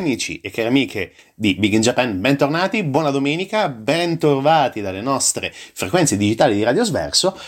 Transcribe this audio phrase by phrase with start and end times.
[0.00, 6.16] amici e cari amiche di Big in Japan, bentornati, buona domenica, bentornati dalle nostre frequenze
[6.16, 7.38] digitali di Radio Sverso.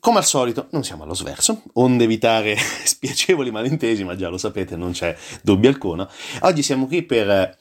[0.00, 4.74] Come al solito, non siamo allo sverso, onde evitare spiacevoli malintesi, ma già lo sapete,
[4.74, 6.10] non c'è dubbio alcuno.
[6.40, 7.56] Oggi siamo qui per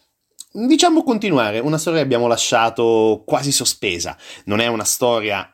[0.51, 4.17] diciamo continuare una storia che abbiamo lasciato quasi sospesa.
[4.45, 5.47] Non è una storia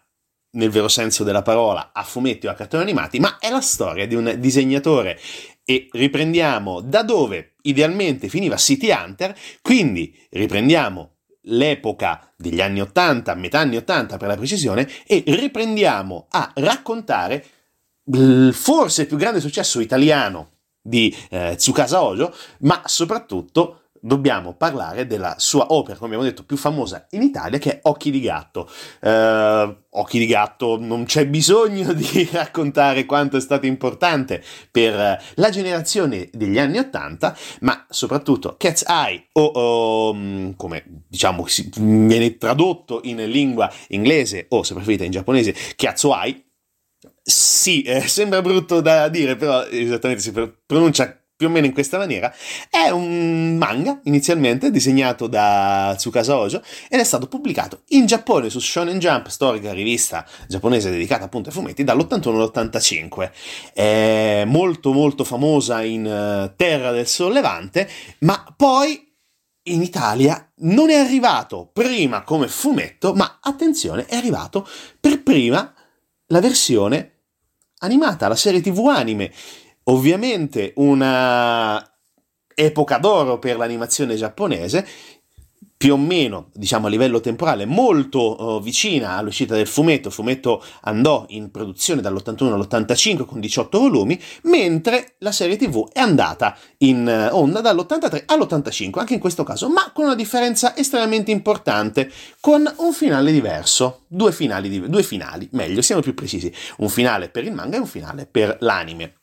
[0.51, 4.07] nel vero senso della parola a fumetti o a cartoni animati, ma è la storia
[4.07, 5.19] di un disegnatore
[5.69, 11.15] e riprendiamo da dove idealmente finiva City Hunter, quindi riprendiamo
[11.49, 17.45] l'epoca degli anni 80, metà anni 80 per la precisione, e riprendiamo a raccontare
[18.11, 20.51] il forse più grande successo italiano
[20.81, 26.55] di eh, Tsukasa Ojo, ma soprattutto dobbiamo parlare della sua opera, come abbiamo detto, più
[26.55, 28.69] famosa in Italia, che è Occhi di gatto.
[29.01, 34.41] Eh, Occhi di gatto, non c'è bisogno di raccontare quanto è stato importante
[34.71, 40.83] per eh, la generazione degli anni Ottanta, ma soprattutto Cat's Eye, o, o mm, come
[41.07, 46.43] diciamo si, viene tradotto in lingua inglese, o se preferite in giapponese, Katsu Eye,
[47.21, 50.31] sì, eh, sembra brutto da dire, però esattamente si
[50.65, 52.33] pronuncia più o meno in questa maniera.
[52.69, 58.59] È un manga inizialmente disegnato da Tsukasa Ojo ed è stato pubblicato in Giappone su
[58.59, 63.31] Shonen Jump, storica rivista giapponese dedicata appunto ai fumetti, dall'81 all'85.
[63.71, 67.87] È molto molto famosa in eh, Terra del Sollevante,
[68.19, 69.05] ma poi
[69.67, 74.67] in Italia non è arrivato prima come fumetto, ma attenzione, è arrivato
[74.99, 75.71] per prima
[76.27, 77.11] la versione
[77.79, 79.31] animata, la serie TV anime
[79.89, 81.81] Ovviamente una
[82.53, 84.85] epoca d'oro per l'animazione giapponese,
[85.77, 90.07] più o meno, diciamo a livello temporale, molto uh, vicina all'uscita del fumetto.
[90.07, 95.99] Il fumetto andò in produzione dall'81 all'85 con 18 volumi, mentre la serie TV è
[95.99, 101.29] andata in eh, onda dall'83 all'85, anche in questo caso, ma con una differenza estremamente
[101.29, 107.29] importante, con un finale diverso, due finali, due finali meglio, siamo più precisi, un finale
[107.29, 109.16] per il manga e un finale per l'anime.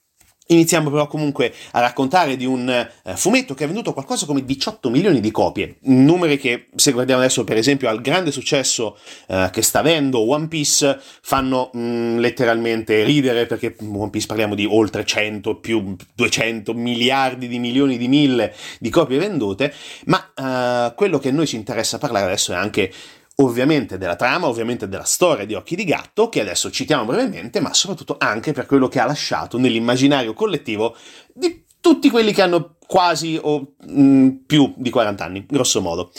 [0.48, 4.90] Iniziamo però comunque a raccontare di un eh, fumetto che ha venduto qualcosa come 18
[4.90, 9.62] milioni di copie, numeri che se guardiamo adesso per esempio al grande successo eh, che
[9.62, 15.56] sta avendo One Piece fanno mh, letteralmente ridere perché One Piece parliamo di oltre 100
[15.60, 19.72] più 200 miliardi di milioni di mille di copie vendute,
[20.04, 22.92] ma eh, quello che a noi ci interessa parlare adesso è anche
[23.36, 27.74] ovviamente della trama, ovviamente della storia di Occhi di Gatto, che adesso citiamo brevemente, ma
[27.74, 30.96] soprattutto anche per quello che ha lasciato nell'immaginario collettivo
[31.32, 36.12] di tutti quelli che hanno quasi o mh, più di 40 anni, grosso modo.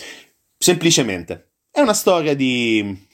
[0.57, 3.07] Semplicemente, è una storia di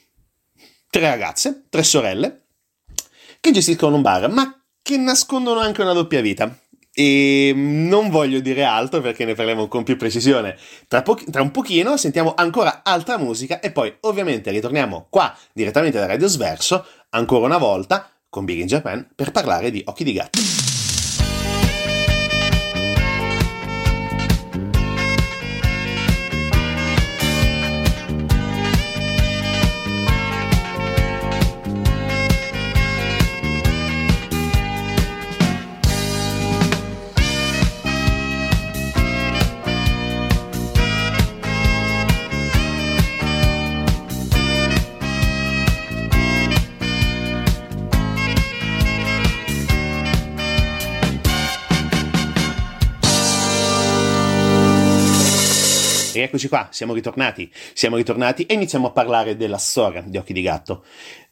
[0.89, 2.47] tre ragazze, tre sorelle,
[3.39, 6.55] che gestiscono un bar, ma che nascondono anche una doppia vita.
[6.93, 10.57] E non voglio dire altro perché ne parliamo con più precisione
[10.87, 15.97] tra, po- tra, un pochino, sentiamo ancora altra musica e poi ovviamente ritorniamo qua direttamente
[15.97, 20.13] da Radio Sverso, ancora una volta con Big in Japan per parlare di Occhi di
[20.13, 20.39] Gatto.
[56.31, 60.41] Rieccoci qua, siamo ritornati, siamo ritornati e iniziamo a parlare della storia di Occhi di
[60.41, 60.85] Gatto.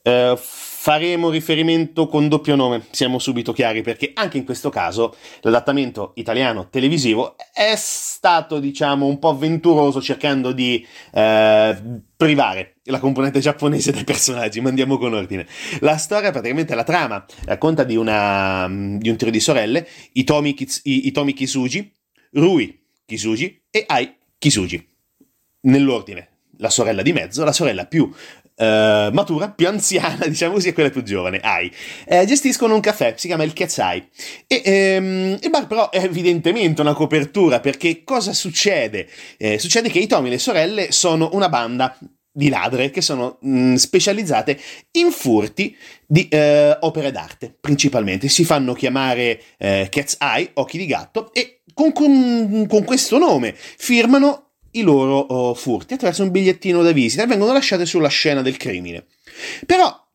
[0.04, 6.12] Uh, faremo riferimento con doppio nome, siamo subito chiari, perché anche in questo caso l'adattamento
[6.16, 13.94] italiano televisivo è stato, diciamo, un po' avventuroso cercando di uh, privare la componente giapponese
[13.94, 15.48] dai personaggi, ma andiamo con ordine.
[15.80, 20.81] La storia, praticamente la trama, racconta di, una, di un trio di sorelle, Itomi, Kits,
[20.84, 21.90] Itomi Kisuji,
[22.34, 24.89] Rui Kisuji e Ai Kisuji.
[25.62, 26.28] Nell'ordine,
[26.58, 28.12] la sorella di mezzo, la sorella più
[28.60, 31.72] Uh, matura, più anziana, diciamo così, e quella più giovane, Ai.
[32.06, 34.06] Eh, gestiscono un caffè, si chiama il Ketzai.
[34.46, 39.08] E ehm, il bar però è evidentemente una copertura, perché cosa succede?
[39.38, 41.98] Eh, succede che i Tomi e le sorelle sono una banda
[42.30, 44.60] di ladre che sono mh, specializzate
[44.92, 45.74] in furti
[46.06, 48.28] di eh, opere d'arte, principalmente.
[48.28, 53.56] Si fanno chiamare eh, Cat's Eye, occhi di gatto, e con, con, con questo nome
[53.56, 58.42] firmano i loro oh, furti attraverso un bigliettino da visita e vengono lasciate sulla scena
[58.42, 59.06] del crimine.
[59.66, 60.07] Però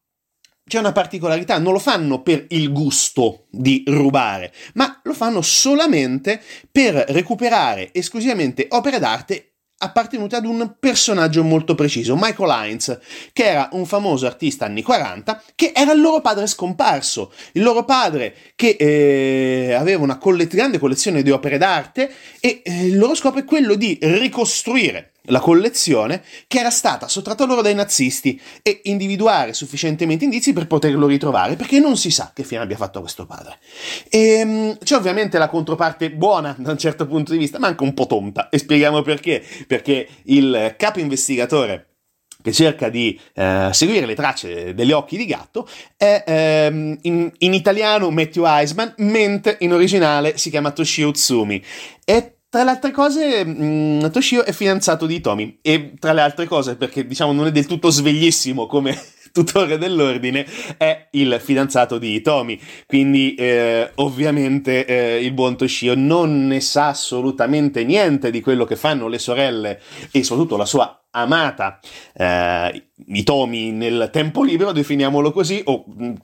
[0.67, 6.41] c'è una particolarità, non lo fanno per il gusto di rubare, ma lo fanno solamente
[6.71, 9.54] per recuperare esclusivamente opere d'arte
[9.85, 12.99] appartenute ad un personaggio molto preciso, Michael Heinz,
[13.33, 17.33] che era un famoso artista anni 40, che era il loro padre scomparso.
[17.53, 22.11] Il loro padre che eh, aveva una coll- grande collezione di opere d'arte
[22.41, 27.45] e eh, il loro scopo è quello di ricostruire la collezione che era stata sottratta
[27.45, 32.45] loro dai nazisti e individuare sufficientemente indizi per poterlo ritrovare perché non si sa che
[32.45, 33.59] fine abbia fatto questo padre.
[34.09, 37.83] E, um, c'è ovviamente la controparte buona da un certo punto di vista, ma anche
[37.83, 39.43] un po' tonta e spieghiamo perché.
[39.67, 41.95] Perché il capo investigatore
[42.45, 45.67] che cerca di eh, seguire le tracce degli occhi di gatto,
[45.97, 51.65] è ehm, in, in, italiano Matthew Eisman, mentre in originale si chiama Toshio Utsumi.
[52.05, 55.59] E tra le altre cose, mh, mm, Toshio è fidanzato di Tomi.
[55.61, 58.97] E tra le altre cose, perché diciamo non è del tutto sveglissimo come
[59.35, 60.47] tutore dell'ordine,
[60.77, 62.57] è il fidanzato di Tomi.
[62.87, 68.77] Quindi, eh, ovviamente, eh, il buon Toshio non ne sa assolutamente niente di quello che
[68.77, 69.81] fanno le sorelle
[70.13, 71.81] e soprattutto la sua amata
[72.15, 76.15] eh, Itomi nel tempo libero, definiamolo così, o mm,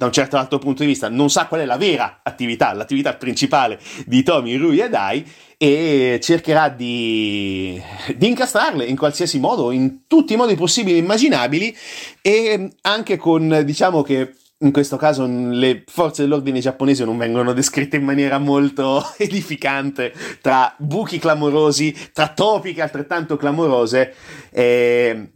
[0.00, 3.16] da un certo altro punto di vista, non sa qual è la vera attività, l'attività
[3.16, 5.22] principale di Tomi, Rui e Dai,
[5.58, 7.78] e cercherà di,
[8.16, 11.76] di, incastrarle in qualsiasi modo, in tutti i modi possibili e immaginabili,
[12.22, 17.96] e anche con, diciamo che in questo caso le forze dell'ordine giapponese non vengono descritte
[17.96, 24.14] in maniera molto edificante tra buchi clamorosi, tra topiche altrettanto clamorose.
[24.50, 25.32] E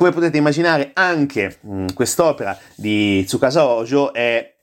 [0.00, 4.56] come potete immaginare, anche mm, quest'opera di Tsukasa Ojo è,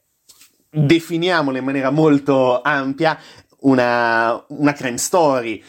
[0.67, 3.15] definiamola in maniera molto ampia,
[3.59, 5.63] una, una crime story,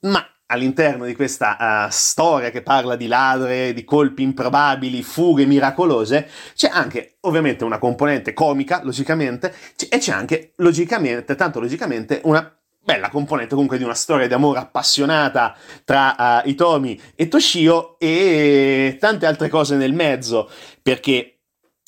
[0.00, 6.28] ma all'interno di questa eh, storia che parla di ladre, di colpi improbabili, fughe miracolose,
[6.56, 12.55] c'è anche ovviamente una componente comica, logicamente, c- e c'è anche logicamente, tanto logicamente, una
[12.86, 18.96] bella componente comunque di una storia di amore appassionata tra uh, Itomi e Toshio e
[19.00, 20.48] tante altre cose nel mezzo,
[20.80, 21.32] perché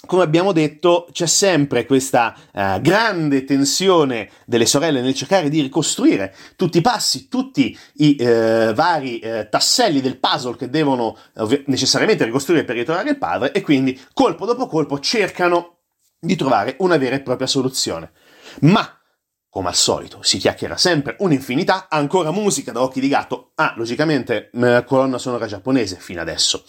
[0.06, 6.34] come abbiamo detto, c'è sempre questa uh, grande tensione delle sorelle nel cercare di ricostruire
[6.56, 11.16] tutti i passi, tutti i uh, vari uh, tasselli del puzzle che devono
[11.66, 15.78] necessariamente ricostruire per ritrovare il padre e quindi colpo dopo colpo cercano
[16.18, 18.10] di trovare una vera e propria soluzione.
[18.60, 18.97] Ma
[19.50, 23.52] come al solito, si chiacchiera sempre un'infinità, ancora musica da occhi di gatto.
[23.54, 24.50] Ah, logicamente,
[24.84, 26.64] colonna sonora giapponese fino adesso.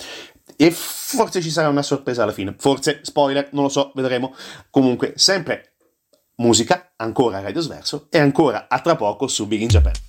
[0.56, 2.56] E forse ci sarà una sorpresa alla fine.
[2.58, 4.34] Forse, spoiler, non lo so, vedremo.
[4.70, 5.76] Comunque, sempre
[6.38, 10.09] musica, ancora Radio Sverso e ancora a tra poco su Big in Japan.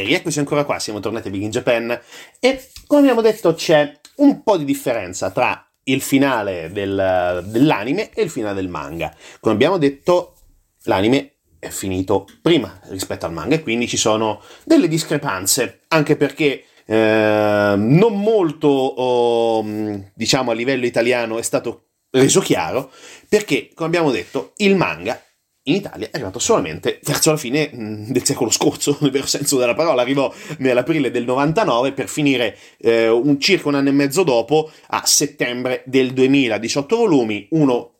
[0.00, 2.00] Rieccoci ancora qua, siamo tornati a Big in Japan
[2.40, 8.22] e come abbiamo detto c'è un po' di differenza tra il finale del- dell'anime e
[8.22, 9.14] il finale del manga.
[9.40, 10.36] Come abbiamo detto,
[10.84, 16.64] l'anime è finito prima rispetto al manga e quindi ci sono delle discrepanze, anche perché
[16.84, 19.64] eh, non molto, oh,
[20.14, 22.90] diciamo, a livello italiano è stato reso chiaro,
[23.28, 25.20] perché, come abbiamo detto, il manga
[25.64, 29.58] in Italia è arrivato solamente verso la fine mh, del secolo scorso, nel vero senso
[29.58, 34.24] della parola, arrivò nell'aprile del 99 per finire eh, un, circa un anno e mezzo
[34.24, 37.90] dopo, a settembre del 2000, 18 volumi, uno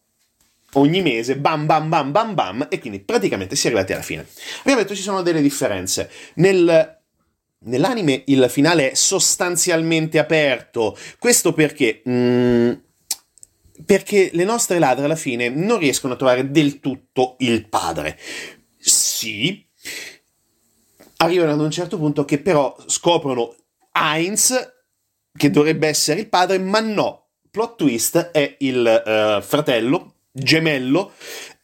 [0.75, 4.27] ogni mese, bam bam bam bam bam, e quindi praticamente si è arrivati alla fine.
[4.61, 6.11] Abbiamo detto ci sono delle differenze.
[6.37, 6.99] Nel,
[7.59, 12.03] nell'anime il finale è sostanzialmente aperto, questo perché...
[12.09, 12.73] mm,
[13.85, 18.19] perché le nostre ladre alla fine non riescono a trovare del tutto il padre.
[18.79, 19.65] Sì,
[21.19, 23.55] arrivano ad un certo punto che però scoprono
[23.93, 24.71] Heinz
[25.35, 31.13] che dovrebbe essere il padre, ma no, plot twist è il eh, fratello gemello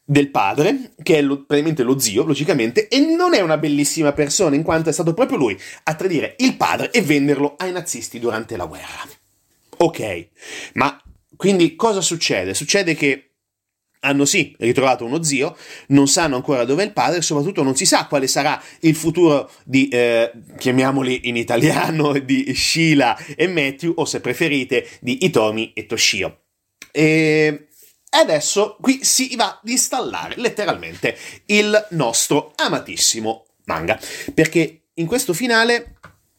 [0.04, 4.56] del padre, che è lo- praticamente lo zio, logicamente, e non è una bellissima persona,
[4.56, 8.56] in quanto è stato proprio lui a tradire il padre e venderlo ai nazisti durante
[8.56, 9.06] la guerra.
[9.78, 10.28] Ok,
[10.74, 11.00] ma
[11.38, 12.52] quindi cosa succede?
[12.52, 13.28] Succede che
[14.00, 15.56] hanno sì ritrovato uno zio,
[15.88, 19.48] non sanno ancora dove è il padre soprattutto non si sa quale sarà il futuro
[19.62, 25.86] di, eh, chiamiamoli in italiano, di Sheila e Matthew o se preferite di Itomi e
[25.86, 26.40] Toshio.
[26.90, 27.68] E
[28.10, 31.16] adesso qui si va ad installare letteralmente
[31.46, 33.96] il nostro amatissimo manga,
[34.34, 35.98] perché in questo finale,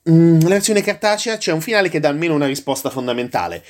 [0.09, 3.63] mm, la versione cartacea, c'è un finale che dà almeno una risposta fondamentale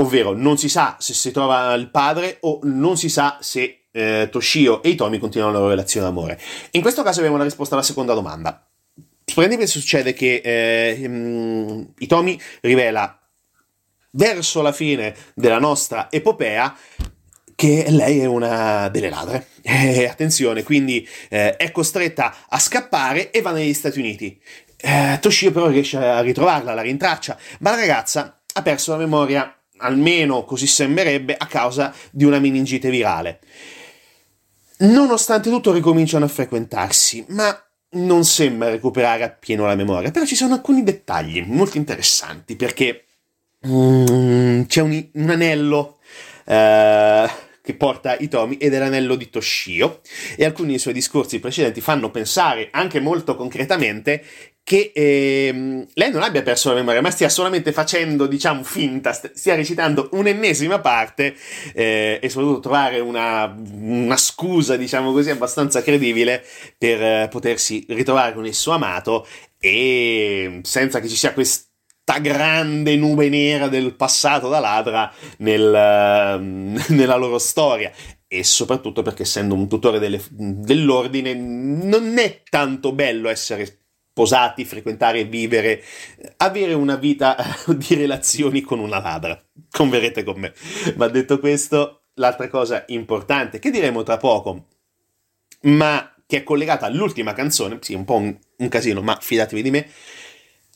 [0.00, 4.28] ovvero non si sa se si trova il padre o non si sa se eh,
[4.30, 6.40] Toshio e Itomi continuano la loro relazione d'amore.
[6.72, 8.64] In questo caso abbiamo la risposta alla seconda domanda.
[9.24, 13.16] Praticamente succede che eh, mm, Itomi rivela
[14.12, 16.76] verso la fine della nostra epopea
[17.54, 19.46] che lei è una delle ladre.
[19.62, 24.40] E attenzione, quindi eh, è costretta a scappare e va negli Stati Uniti.
[24.78, 29.59] Eh, Toshio però riesce a ritrovarla, la rintraccia, ma la ragazza ha perso la memoria
[29.80, 33.40] almeno così sembrerebbe, a causa di una meningite virale.
[34.78, 37.54] Nonostante tutto ricominciano a frequentarsi, ma
[37.92, 40.10] non sembra recuperare appieno la memoria.
[40.10, 43.04] Però ci sono alcuni dettagli molto interessanti, perché
[43.66, 45.98] mm, c'è un, un anello
[46.46, 47.28] eh,
[47.62, 50.00] che porta Itomi ed è l'anello di Toshio,
[50.36, 54.24] e alcuni dei suoi discorsi precedenti fanno pensare anche molto concretamente
[54.62, 59.32] che ehm, lei non abbia perso la memoria, ma stia solamente facendo, diciamo, finta, st-
[59.34, 61.34] stia recitando un'ennesima parte
[61.74, 66.44] eh, e soprattutto trovare una, una scusa, diciamo così, abbastanza credibile
[66.78, 69.26] per eh, potersi ritrovare con il suo amato
[69.58, 71.66] e senza che ci sia questa
[72.20, 77.90] grande nube nera del passato da ladra nel, nella loro storia.
[78.32, 83.79] E soprattutto perché essendo un tutore delle- dell'ordine non è tanto bello essere
[84.10, 85.82] sposati, frequentare, vivere,
[86.38, 89.40] avere una vita di relazioni con una ladra.
[89.70, 90.52] Converrete con me.
[90.96, 94.66] Ma detto questo, l'altra cosa importante che diremo tra poco,
[95.62, 99.70] ma che è collegata all'ultima canzone, sì, un po' un, un casino, ma fidatevi di
[99.70, 99.88] me,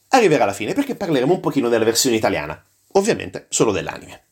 [0.08, 4.22] arriverà alla fine perché parleremo un pochino della versione italiana, ovviamente solo dell'anime.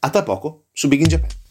[0.00, 1.47] A tra poco su Big in Japan.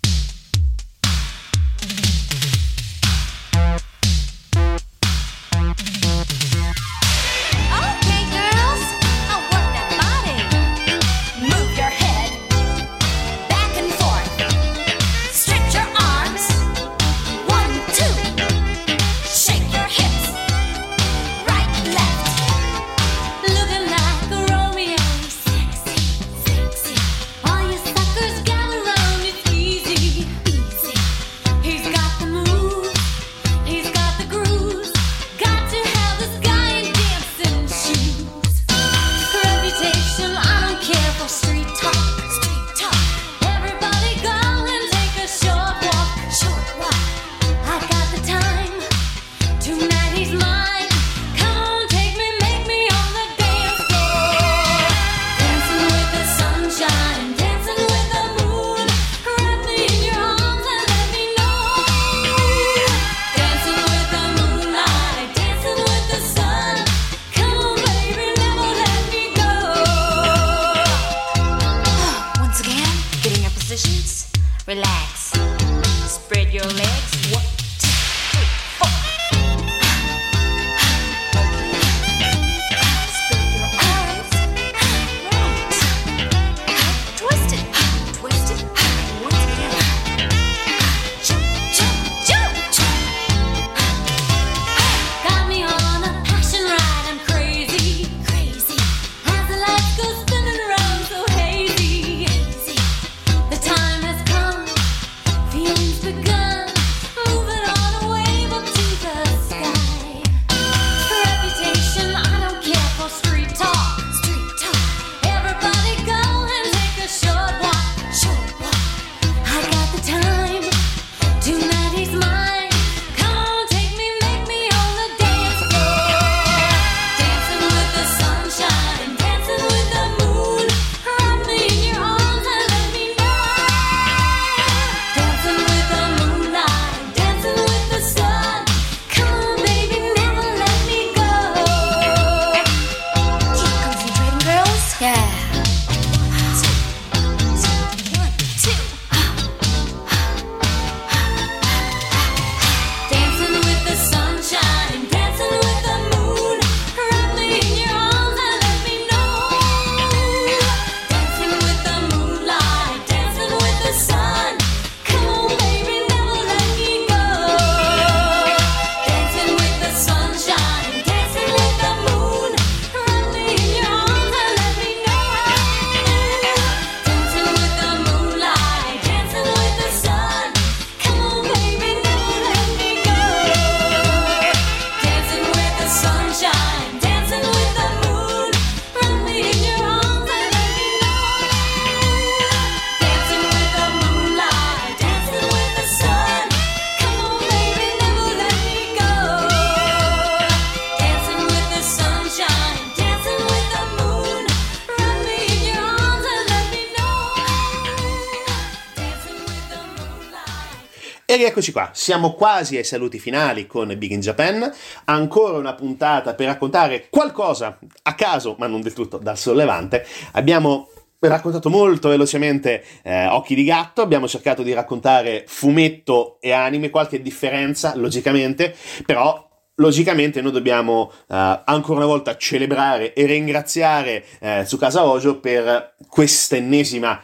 [211.47, 214.69] Rieccoci qua, siamo quasi ai saluti finali con Big in Japan,
[215.05, 220.05] ancora una puntata per raccontare qualcosa a caso, ma non del tutto dal sollevante.
[220.33, 226.89] Abbiamo raccontato molto velocemente eh, Occhi di gatto, abbiamo cercato di raccontare fumetto e anime,
[226.89, 234.63] qualche differenza, logicamente, però logicamente noi dobbiamo eh, ancora una volta celebrare e ringraziare eh,
[234.65, 237.21] Tsukasa Ojo per questa ennesima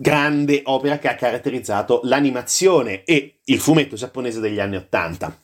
[0.00, 5.38] grande opera che ha caratterizzato l'animazione e il fumetto giapponese degli anni Ottanta.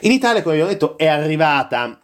[0.00, 1.98] In Italia, come abbiamo detto, è arrivata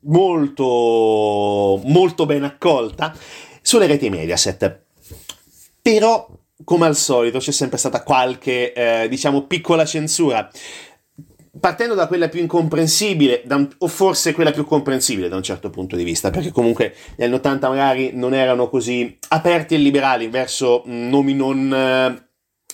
[0.00, 3.16] molto, molto ben accolta
[3.62, 4.84] sulle reti Mediaset.
[5.80, 6.28] Però,
[6.64, 10.50] come al solito, c'è sempre stata qualche, eh, diciamo, piccola censura.
[11.58, 15.96] Partendo da quella più incomprensibile, un- o forse quella più comprensibile da un certo punto
[15.96, 20.84] di vista, perché comunque gli anni 80 magari non erano così aperti e liberali verso
[20.86, 22.24] mm, nomi non eh,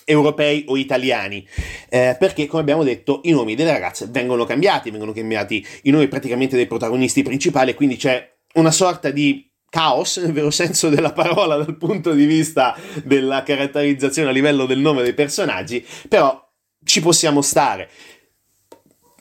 [0.05, 1.47] europei o italiani,
[1.89, 6.07] eh, perché come abbiamo detto i nomi delle ragazze vengono cambiati, vengono cambiati i nomi
[6.07, 11.55] praticamente dei protagonisti principali, quindi c'è una sorta di caos nel vero senso della parola
[11.55, 16.39] dal punto di vista della caratterizzazione a livello del nome dei personaggi, però
[16.83, 17.89] ci possiamo stare.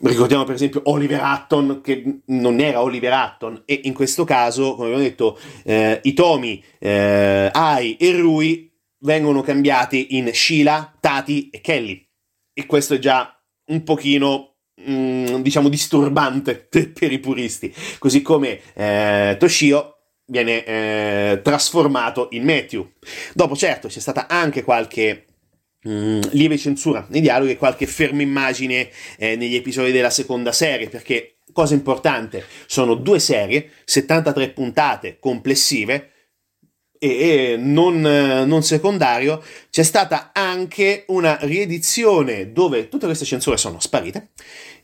[0.05, 4.89] Ricordiamo per esempio Oliver Hutton, che non era Oliver Hutton, e in questo caso, come
[4.89, 8.69] abbiamo detto, eh, i tomi eh, Ai e Rui
[9.03, 12.05] vengono cambiati in Sheila, Tati e Kelly.
[12.53, 13.33] E questo è già
[13.67, 14.57] un pochino,
[14.89, 17.73] mm, diciamo, disturbante per, per i puristi.
[17.99, 22.91] Così come eh, Toshio viene eh, trasformato in Matthew.
[23.35, 25.27] Dopo, certo, c'è stata anche qualche
[25.89, 30.89] mm, lieve censura nei dialoghi e qualche ferma immagine eh, negli episodi della seconda serie,
[30.89, 36.12] perché, cosa importante, sono due serie, 73 puntate complessive,
[37.05, 43.81] e, non, eh, non secondario, c'è stata anche una riedizione dove tutte queste censure sono
[43.81, 44.29] sparite,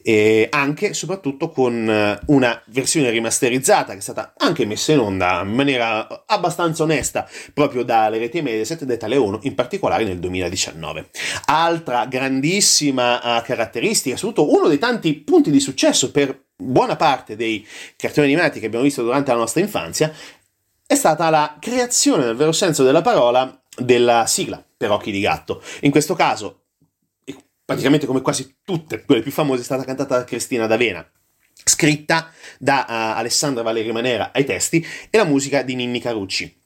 [0.02, 5.00] e anche e soprattutto con eh, una versione rimasterizzata che è stata anche messa in
[5.00, 10.18] onda in maniera abbastanza onesta proprio dalle reti Mediaset e Tele 1, in particolare nel
[10.18, 11.10] 2019.
[11.46, 17.64] Altra grandissima eh, caratteristica, soprattutto uno dei tanti punti di successo per buona parte dei
[17.96, 20.12] cartoni animati che abbiamo visto durante la nostra infanzia,
[20.88, 25.62] è stata la creazione, nel vero senso della parola, della sigla per Occhi di Gatto.
[25.82, 26.62] In questo caso,
[27.62, 31.06] praticamente come quasi tutte quelle più famose, è stata cantata da Cristina D'Avena,
[31.62, 36.58] scritta da uh, Alessandra Valeri Manera ai testi e la musica di Ninni Carucci.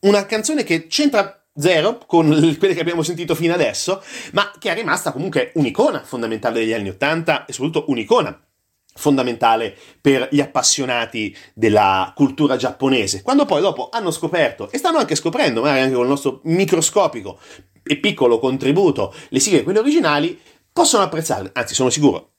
[0.00, 2.26] Una canzone che c'entra zero con
[2.58, 6.88] quelle che abbiamo sentito fino adesso, ma che è rimasta comunque un'icona fondamentale degli anni
[6.88, 8.49] Ottanta e soprattutto un'icona
[8.94, 15.14] fondamentale per gli appassionati della cultura giapponese, quando poi dopo hanno scoperto e stanno anche
[15.14, 17.38] scoprendo, magari anche con il nostro microscopico
[17.82, 20.38] e piccolo contributo, le sigle quelle originali,
[20.72, 22.30] possono apprezzarle, anzi sono sicuro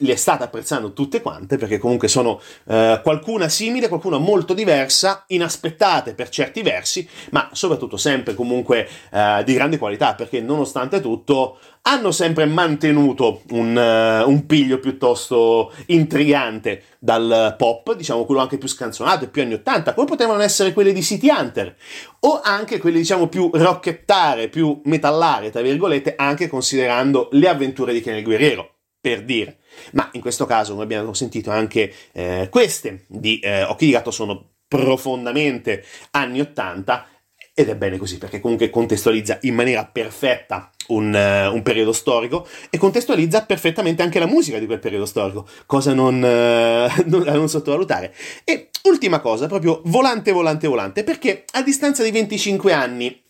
[0.00, 6.14] le state apprezzando tutte quante perché comunque sono eh, qualcuna simile, qualcuna molto diversa, inaspettate
[6.14, 12.10] per certi versi, ma soprattutto sempre comunque eh, di grande qualità perché nonostante tutto hanno
[12.10, 19.28] sempre mantenuto un, eh, un piglio piuttosto intrigante dal pop, diciamo quello anche più scanzonato
[19.28, 21.74] più anni 80, come potevano essere quelle di City Hunter
[22.20, 28.00] o anche quelle diciamo più rockettare, più metallare, tra virgolette, anche considerando le avventure di
[28.02, 29.59] Ken il Guerriero, per dire.
[29.92, 34.10] Ma in questo caso, come abbiamo sentito, anche eh, queste di eh, Occhi di Gatto
[34.10, 37.06] sono profondamente anni 80
[37.52, 42.46] ed è bene così perché comunque contestualizza in maniera perfetta un, uh, un, periodo storico
[42.70, 47.48] e contestualizza perfettamente anche la musica di quel periodo storico, cosa non, uh, non, non,
[47.48, 48.14] sottovalutare.
[48.44, 53.22] E ultima cosa, proprio volante, volante, volante, perché a distanza di 25 anni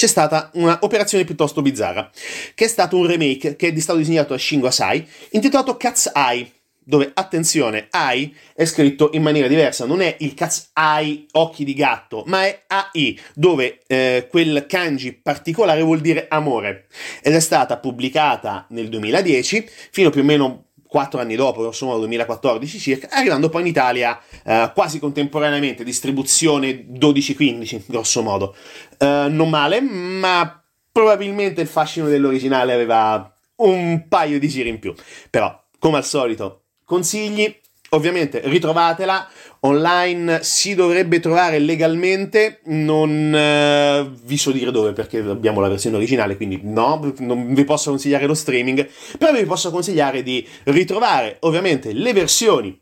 [0.00, 2.10] c'è stata un'operazione piuttosto bizzarra,
[2.54, 6.50] che è stato un remake che è stato disegnato da Shingo Asai, intitolato Cat's Eye,
[6.82, 11.74] dove, attenzione, AI è scritto in maniera diversa, non è il Cat's Eye occhi di
[11.74, 16.86] gatto, ma è AI, dove eh, quel kanji particolare vuol dire amore,
[17.20, 22.78] ed è stata pubblicata nel 2010, fino più o meno 4 anni dopo, insomma 2014
[22.80, 28.56] circa, arrivando poi in Italia eh, quasi contemporaneamente, distribuzione 12-15 grosso modo.
[28.98, 34.92] Eh, non male, ma probabilmente il fascino dell'originale aveva un paio di giri in più.
[35.30, 37.59] Però, come al solito, consigli.
[37.92, 39.28] Ovviamente ritrovatela
[39.60, 45.96] online, si dovrebbe trovare legalmente, non eh, vi so dire dove perché abbiamo la versione
[45.96, 51.38] originale, quindi no, non vi posso consigliare lo streaming, però vi posso consigliare di ritrovare
[51.40, 52.80] ovviamente le versioni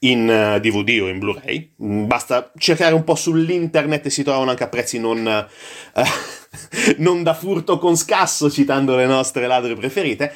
[0.00, 1.74] in eh, DVD o in Blu-ray.
[1.82, 6.04] Mm, Basta cercare un po' sull'internet e si trovano anche a prezzi non, eh,
[6.98, 10.32] non da furto con scasso, citando le nostre ladre preferite.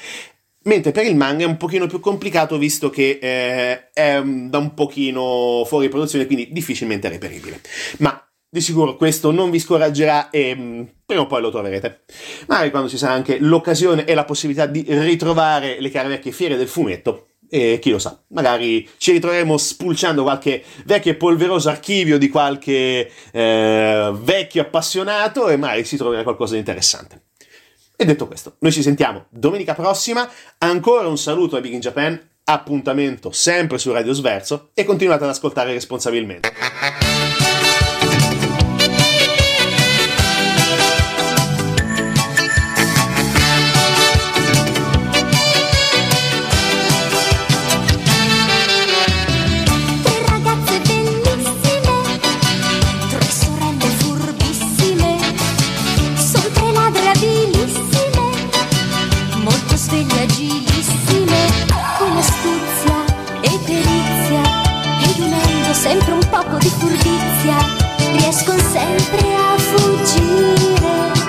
[0.64, 4.75] Mentre per il manga è un pochino più complicato visto che eh, è da un
[4.75, 7.61] pochino fuori produzione, quindi difficilmente reperibile.
[7.98, 12.03] Ma di sicuro questo non vi scoraggerà e mm, prima o poi lo troverete.
[12.48, 16.57] Magari quando ci sarà anche l'occasione e la possibilità di ritrovare le care vecchie fiere
[16.57, 17.29] del fumetto.
[17.48, 23.11] E chi lo sa, magari ci ritroveremo spulciando qualche vecchio e polveroso archivio di qualche
[23.31, 27.32] eh, vecchio appassionato e magari si troverà qualcosa di interessante.
[27.96, 30.28] E detto questo, noi ci sentiamo domenica prossima.
[30.59, 35.31] Ancora un saluto a Big in Japan, appuntamento sempre su Radio Sverso e continuate ad
[35.31, 37.21] ascoltare responsabilmente.
[65.83, 67.57] Sempre un poco di furbizia,
[68.12, 71.21] riescono sempre a fuggire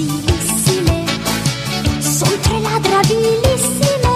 [0.00, 1.04] titte tesilissime,
[2.00, 4.12] son tre ladre abilissime,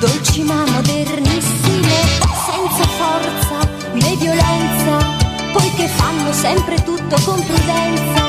[0.00, 1.96] dolci ma modernissime,
[2.46, 4.96] senza forza né violenza,
[5.52, 8.25] poiché fanno sempre tutto con prudenza.